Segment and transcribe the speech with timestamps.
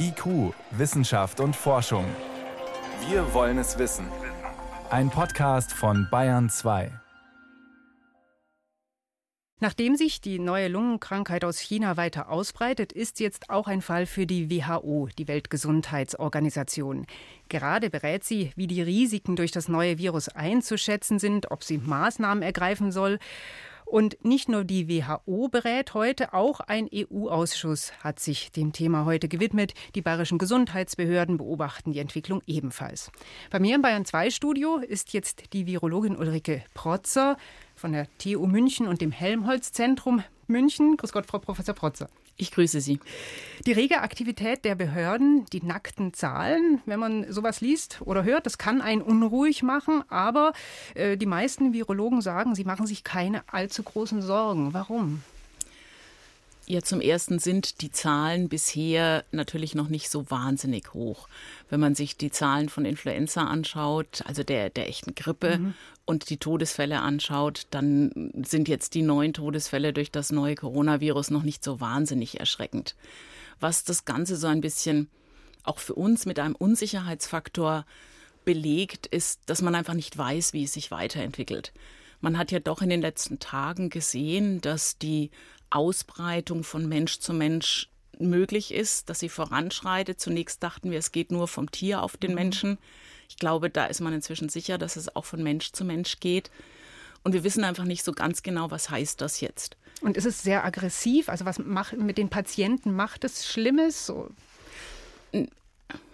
[0.00, 2.04] IQ, Wissenschaft und Forschung.
[3.08, 4.06] Wir wollen es wissen.
[4.90, 6.90] Ein Podcast von Bayern 2.
[9.60, 14.24] Nachdem sich die neue Lungenkrankheit aus China weiter ausbreitet, ist jetzt auch ein Fall für
[14.24, 17.06] die WHO, die Weltgesundheitsorganisation.
[17.48, 22.42] Gerade berät sie, wie die Risiken durch das neue Virus einzuschätzen sind, ob sie Maßnahmen
[22.42, 23.18] ergreifen soll.
[23.88, 29.28] Und nicht nur die WHO berät heute, auch ein EU-Ausschuss hat sich dem Thema heute
[29.28, 29.72] gewidmet.
[29.94, 33.10] Die bayerischen Gesundheitsbehörden beobachten die Entwicklung ebenfalls.
[33.50, 37.38] Bei mir im Bayern 2 Studio ist jetzt die Virologin Ulrike Protzer
[37.78, 40.96] von der TU München und dem Helmholtz-Zentrum München.
[40.96, 42.08] Grüß Gott, Frau Professor Protzer.
[42.40, 43.00] Ich grüße Sie.
[43.66, 48.58] Die rege Aktivität der Behörden, die nackten Zahlen, wenn man sowas liest oder hört, das
[48.58, 50.52] kann einen unruhig machen, aber
[50.94, 54.72] äh, die meisten Virologen sagen, sie machen sich keine allzu großen Sorgen.
[54.72, 55.22] Warum?
[56.70, 61.26] Ja, zum ersten sind die Zahlen bisher natürlich noch nicht so wahnsinnig hoch.
[61.70, 65.74] Wenn man sich die Zahlen von Influenza anschaut, also der, der echten Grippe, mhm.
[66.04, 71.42] und die Todesfälle anschaut, dann sind jetzt die neuen Todesfälle durch das neue Coronavirus noch
[71.42, 72.96] nicht so wahnsinnig erschreckend.
[73.60, 75.08] Was das Ganze so ein bisschen
[75.62, 77.86] auch für uns mit einem Unsicherheitsfaktor
[78.44, 81.72] belegt, ist, dass man einfach nicht weiß, wie es sich weiterentwickelt.
[82.20, 85.30] Man hat ja doch in den letzten Tagen gesehen, dass die
[85.70, 87.88] Ausbreitung von Mensch zu Mensch
[88.18, 90.20] möglich ist, dass sie voranschreitet.
[90.20, 92.36] Zunächst dachten wir, es geht nur vom Tier auf den mhm.
[92.36, 92.78] Menschen.
[93.28, 96.50] Ich glaube, da ist man inzwischen sicher, dass es auch von Mensch zu Mensch geht.
[97.22, 99.76] Und wir wissen einfach nicht so ganz genau, was heißt das jetzt.
[100.00, 101.28] Und ist es sehr aggressiv?
[101.28, 104.12] Also was macht mit den Patienten macht es Schlimmes?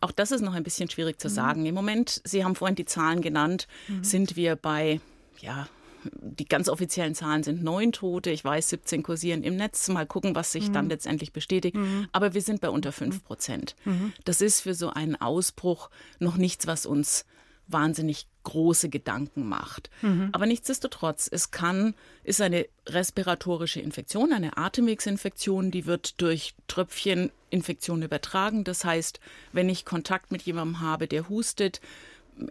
[0.00, 1.32] Auch das ist noch ein bisschen schwierig zu mhm.
[1.32, 1.66] sagen.
[1.66, 4.04] Im Moment, Sie haben vorhin die Zahlen genannt, mhm.
[4.04, 5.00] sind wir bei
[5.38, 5.68] ja,
[6.14, 8.30] die ganz offiziellen Zahlen sind neun Tote.
[8.30, 9.88] Ich weiß, 17 kursieren im Netz.
[9.88, 10.72] Mal gucken, was sich mhm.
[10.72, 11.76] dann letztendlich bestätigt.
[11.76, 12.08] Mhm.
[12.12, 13.76] Aber wir sind bei unter fünf Prozent.
[13.84, 14.12] Mhm.
[14.24, 17.24] Das ist für so einen Ausbruch noch nichts, was uns
[17.68, 19.90] wahnsinnig große Gedanken macht.
[20.02, 20.28] Mhm.
[20.32, 28.62] Aber nichtsdestotrotz, es kann, ist eine respiratorische Infektion, eine Atemwegsinfektion, die wird durch Tröpfcheninfektion übertragen.
[28.62, 29.20] Das heißt,
[29.52, 31.80] wenn ich Kontakt mit jemandem habe, der hustet,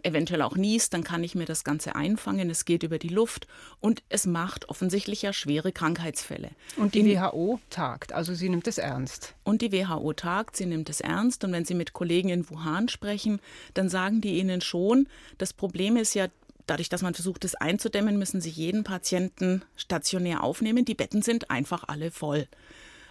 [0.02, 2.50] eventuell auch niest, dann kann ich mir das Ganze einfangen.
[2.50, 3.46] Es geht über die Luft
[3.80, 6.50] und es macht offensichtlich ja schwere Krankheitsfälle.
[6.76, 9.34] Und die In, WHO tagt, also sie nimmt es ernst.
[9.44, 11.44] Und die WHO tagt, sie nimmt es ernst.
[11.44, 13.40] Und wenn Sie mit Kollegen in Wuhan sprechen,
[13.74, 15.08] dann sagen die Ihnen schon,
[15.38, 16.28] das Problem ist ja,
[16.66, 20.84] Dadurch, dass man versucht, es einzudämmen, müssen sie jeden Patienten stationär aufnehmen.
[20.84, 22.48] Die Betten sind einfach alle voll.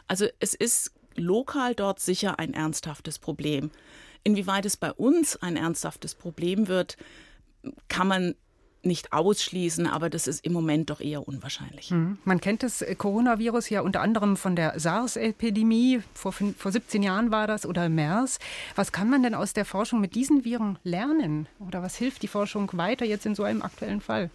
[0.09, 3.71] Also es ist lokal dort sicher ein ernsthaftes Problem.
[4.25, 6.97] Inwieweit es bei uns ein ernsthaftes Problem wird,
[7.87, 8.35] kann man
[8.85, 11.91] nicht ausschließen, aber das ist im Moment doch eher unwahrscheinlich.
[11.91, 12.17] Mhm.
[12.23, 17.31] Man kennt das äh, Coronavirus ja unter anderem von der SARS-Epidemie, vor, vor 17 Jahren
[17.31, 18.39] war das, oder MERS.
[18.75, 21.47] Was kann man denn aus der Forschung mit diesen Viren lernen?
[21.59, 24.29] Oder was hilft die Forschung weiter jetzt in so einem aktuellen Fall?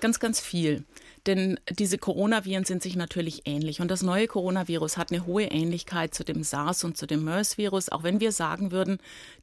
[0.00, 0.84] Ganz, ganz viel.
[1.26, 3.80] Denn diese Coronaviren sind sich natürlich ähnlich.
[3.80, 7.90] Und das neue Coronavirus hat eine hohe Ähnlichkeit zu dem SARS und zu dem MERS-Virus.
[7.90, 8.98] Auch wenn wir sagen würden,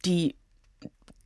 [0.05, 0.35] die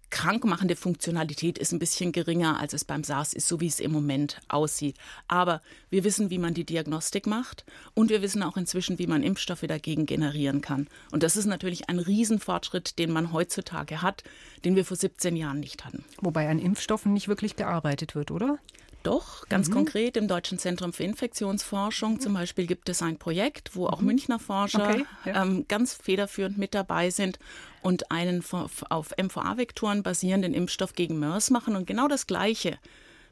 [0.10, 3.92] krankmachende Funktionalität ist ein bisschen geringer, als es beim SARS ist, so wie es im
[3.92, 4.98] Moment aussieht.
[5.28, 9.24] Aber wir wissen, wie man die Diagnostik macht und wir wissen auch inzwischen, wie man
[9.24, 10.88] Impfstoffe dagegen generieren kann.
[11.12, 14.24] Und das ist natürlich ein Riesenfortschritt, den man heutzutage hat,
[14.64, 16.06] den wir vor 17 Jahren nicht hatten.
[16.22, 18.60] Wobei an Impfstoffen nicht wirklich gearbeitet wird, oder?
[19.04, 19.74] Doch, ganz mhm.
[19.74, 24.08] konkret im Deutschen Zentrum für Infektionsforschung zum Beispiel gibt es ein Projekt, wo auch mhm.
[24.08, 25.44] Münchner Forscher okay, ja.
[25.44, 27.40] ähm, ganz federführend mit dabei sind
[27.82, 28.44] und einen
[28.90, 31.76] auf MVA-Vektoren basierenden Impfstoff gegen MERS machen.
[31.76, 32.78] Und genau das Gleiche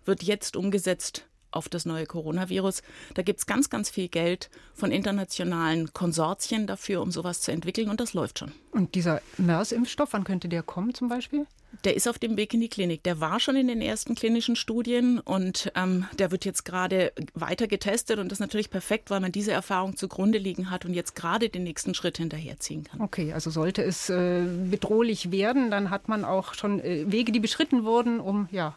[0.06, 2.82] wird jetzt umgesetzt auf das neue Coronavirus.
[3.14, 7.90] Da gibt es ganz, ganz viel Geld von internationalen Konsortien dafür, um sowas zu entwickeln
[7.90, 8.52] und das läuft schon.
[8.72, 11.48] Und dieser MERS-Impfstoff, wann könnte der kommen zum Beispiel?
[11.84, 13.04] Der ist auf dem Weg in die Klinik.
[13.04, 17.68] Der war schon in den ersten klinischen Studien und ähm, der wird jetzt gerade weiter
[17.68, 21.16] getestet und das ist natürlich perfekt, weil man diese Erfahrung zugrunde liegen hat und jetzt
[21.16, 23.02] gerade den nächsten Schritt hinterherziehen kann.
[23.02, 27.40] Okay, also sollte es äh, bedrohlich werden, dann hat man auch schon äh, Wege, die
[27.40, 28.76] beschritten wurden, um ja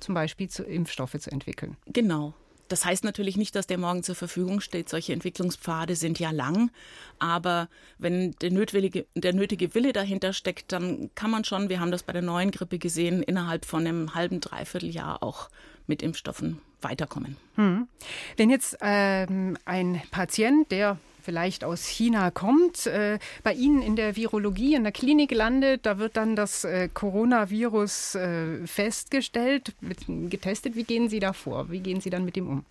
[0.00, 1.76] zum Beispiel zu Impfstoffe zu entwickeln.
[1.86, 2.34] Genau.
[2.68, 4.88] Das heißt natürlich nicht, dass der morgen zur Verfügung steht.
[4.88, 6.70] Solche Entwicklungspfade sind ja lang.
[7.18, 7.68] Aber
[7.98, 12.02] wenn der nötige, der nötige Wille dahinter steckt, dann kann man schon, wir haben das
[12.02, 15.48] bei der neuen Grippe gesehen, innerhalb von einem halben, dreiviertel Jahr auch
[15.86, 17.36] mit Impfstoffen weiterkommen.
[17.56, 17.88] Hm.
[18.36, 24.16] Wenn jetzt ähm, ein Patient, der vielleicht aus China kommt, äh, bei Ihnen in der
[24.16, 25.86] Virologie, in der Klinik landet.
[25.86, 29.98] Da wird dann das äh, Coronavirus äh, festgestellt, mit,
[30.30, 30.76] getestet.
[30.76, 31.70] Wie gehen Sie da vor?
[31.70, 32.64] Wie gehen Sie dann mit dem um?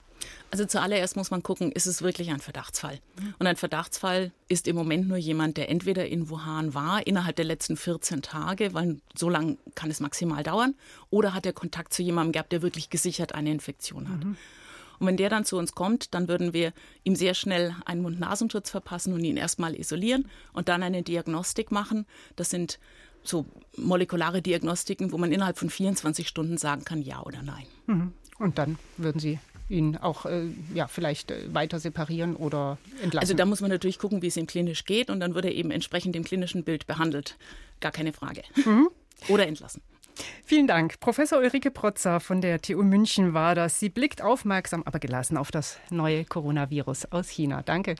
[0.49, 2.99] Also zuallererst muss man gucken, ist es wirklich ein Verdachtsfall?
[3.37, 7.45] Und ein Verdachtsfall ist im Moment nur jemand, der entweder in Wuhan war innerhalb der
[7.45, 10.73] letzten 14 Tage, weil so lange kann es maximal dauern,
[11.09, 14.23] oder hat er Kontakt zu jemandem gehabt, der wirklich gesichert eine Infektion hat.
[14.23, 14.37] Mhm.
[14.99, 16.73] Und wenn der dann zu uns kommt, dann würden wir
[17.03, 22.05] ihm sehr schnell einen Mund-Nasenschutz verpassen und ihn erstmal isolieren und dann eine Diagnostik machen.
[22.35, 22.79] Das sind
[23.23, 23.45] so
[23.75, 27.65] molekulare Diagnostiken, wo man innerhalb von 24 Stunden sagen kann, ja oder nein.
[27.87, 28.13] Mhm.
[28.39, 29.39] Und dann würden Sie
[29.69, 33.19] ihn auch äh, ja, vielleicht äh, weiter separieren oder entlassen?
[33.19, 35.53] Also da muss man natürlich gucken, wie es ihm klinisch geht und dann wird er
[35.53, 37.37] eben entsprechend dem klinischen Bild behandelt.
[37.81, 38.43] Gar keine Frage.
[38.65, 38.89] Mhm.
[39.27, 39.81] Oder entlassen.
[40.43, 40.99] Vielen Dank.
[40.99, 43.79] Professor Ulrike Protzer von der TU München war das.
[43.79, 47.61] Sie blickt aufmerksam, aber gelassen auf das neue Coronavirus aus China.
[47.63, 47.95] Danke.